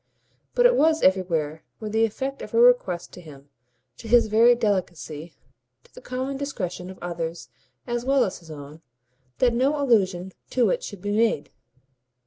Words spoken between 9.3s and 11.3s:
that no allusion to it should be